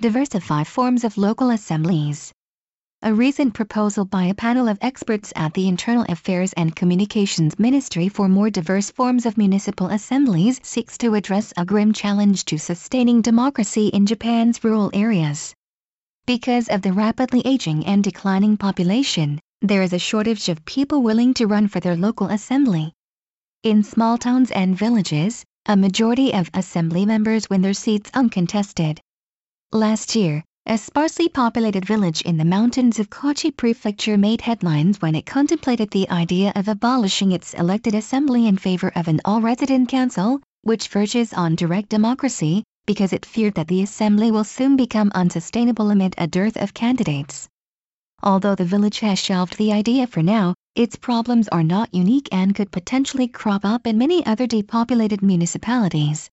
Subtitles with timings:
[0.00, 2.32] diversify forms of local assemblies.
[3.02, 8.08] A recent proposal by a panel of experts at the Internal Affairs and Communications Ministry
[8.08, 13.20] for more diverse forms of municipal assemblies seeks to address a grim challenge to sustaining
[13.20, 15.54] democracy in Japan's rural areas.
[16.26, 21.34] Because of the rapidly aging and declining population, there is a shortage of people willing
[21.34, 22.92] to run for their local assembly.
[23.64, 28.98] In small towns and villages, a majority of assembly members win their seats uncontested.
[29.72, 35.14] Last year, a sparsely populated village in the mountains of Kochi Prefecture made headlines when
[35.14, 40.40] it contemplated the idea of abolishing its elected assembly in favor of an all-resident council,
[40.62, 45.90] which verges on direct democracy, because it feared that the assembly will soon become unsustainable
[45.90, 47.48] amid a dearth of candidates.
[48.24, 52.56] Although the village has shelved the idea for now, its problems are not unique and
[52.56, 56.28] could potentially crop up in many other depopulated municipalities.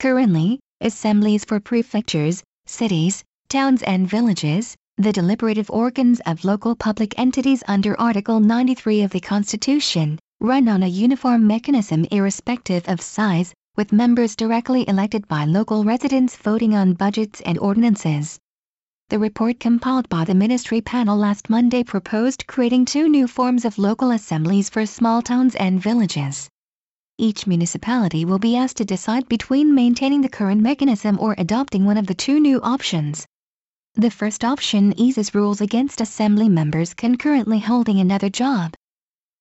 [0.00, 7.62] Currently, assemblies for prefectures, cities, towns and villages, the deliberative organs of local public entities
[7.66, 13.92] under Article 93 of the Constitution, run on a uniform mechanism irrespective of size, with
[13.92, 18.38] members directly elected by local residents voting on budgets and ordinances.
[19.08, 23.78] The report compiled by the ministry panel last Monday proposed creating two new forms of
[23.78, 26.48] local assemblies for small towns and villages.
[27.20, 31.96] Each municipality will be asked to decide between maintaining the current mechanism or adopting one
[31.96, 33.26] of the two new options.
[33.94, 38.74] The first option eases rules against assembly members concurrently holding another job.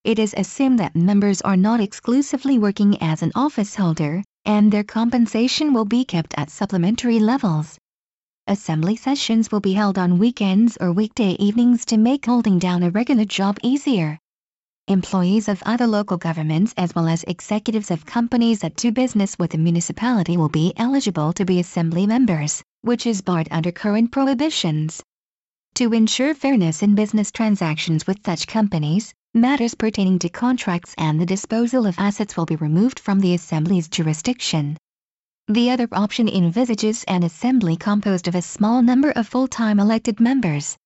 [0.03, 4.83] It is assumed that members are not exclusively working as an office holder, and their
[4.83, 7.77] compensation will be kept at supplementary levels.
[8.47, 12.89] Assembly sessions will be held on weekends or weekday evenings to make holding down a
[12.89, 14.17] regular job easier.
[14.89, 19.51] Employees of other local governments as well as executives of companies that do business with
[19.51, 25.03] the municipality will be eligible to be assembly members, which is barred under current prohibitions.
[25.75, 31.25] To ensure fairness in business transactions with such companies, matters pertaining to contracts and the
[31.25, 34.77] disposal of assets will be removed from the Assembly's jurisdiction.
[35.49, 40.77] The other option envisages an assembly composed of a small number of full-time elected members.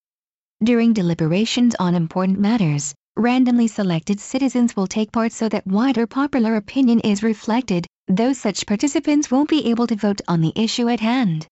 [0.64, 6.56] During deliberations on important matters, randomly selected citizens will take part so that wider popular
[6.56, 11.00] opinion is reflected, though such participants won't be able to vote on the issue at
[11.00, 11.46] hand.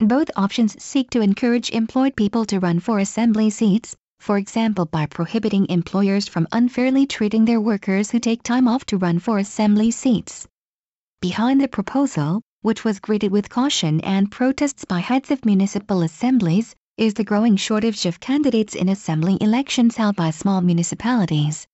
[0.00, 5.06] Both options seek to encourage employed people to run for assembly seats, for example by
[5.06, 9.90] prohibiting employers from unfairly treating their workers who take time off to run for assembly
[9.90, 10.46] seats.
[11.20, 16.74] Behind the proposal, which was greeted with caution and protests by heads of municipal assemblies,
[16.96, 21.66] is the growing shortage of candidates in assembly elections held by small municipalities.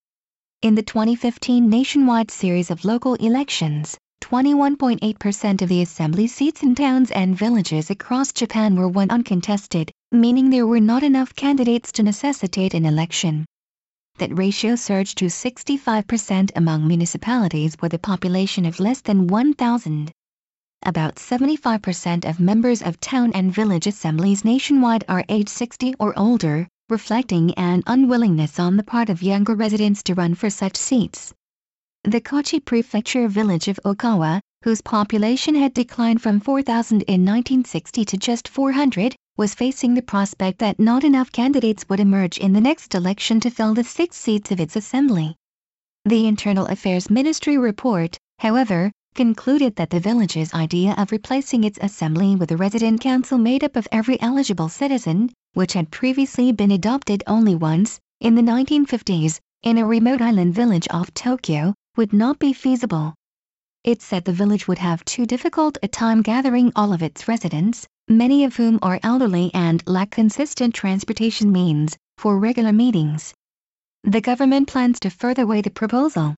[0.63, 7.11] In the 2015 nationwide series of local elections, 21.8% of the assembly seats in towns
[7.11, 12.73] and villages across Japan were won uncontested, meaning there were not enough candidates to necessitate
[12.73, 13.45] an election.
[14.17, 20.13] That ratio surged to 65% among municipalities with a population of less than 1,000.
[20.83, 26.67] About 75% of members of town and village assemblies nationwide are age 60 or older,
[26.89, 31.35] reflecting an unwillingness on the part of younger residents to run for such seats.
[32.05, 38.17] The Kochi Prefecture village of Okawa, whose population had declined from 4,000 in 1960 to
[38.17, 42.95] just 400, was facing the prospect that not enough candidates would emerge in the next
[42.95, 45.37] election to fill the six seats of its assembly.
[46.07, 52.37] The Internal Affairs Ministry report, however, concluded that the village's idea of replacing its assembly
[52.37, 57.23] with a resident council made up of every eligible citizen, which had previously been adopted
[57.27, 62.53] only once, in the 1950s, in a remote island village off Tokyo, would not be
[62.53, 63.15] feasible.
[63.83, 67.87] It said the village would have too difficult a time gathering all of its residents,
[68.09, 73.35] many of whom are elderly and lack consistent transportation means, for regular meetings.
[74.05, 76.35] The government plans to further weigh the proposal.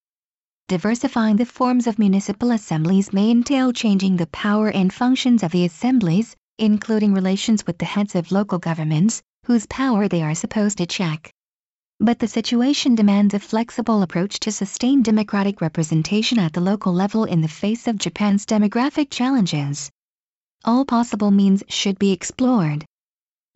[0.72, 5.66] Diversifying the forms of municipal assemblies may entail changing the power and functions of the
[5.66, 10.86] assemblies, including relations with the heads of local governments, whose power they are supposed to
[10.86, 11.30] check.
[12.00, 17.24] But the situation demands a flexible approach to sustain democratic representation at the local level
[17.26, 19.90] in the face of Japan's demographic challenges.
[20.64, 22.86] All possible means should be explored.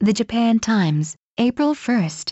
[0.01, 2.25] The Japan Times, April 1st.